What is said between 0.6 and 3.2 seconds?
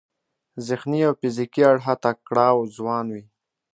ذهني او فزیکي اړخه تکړه او ځوان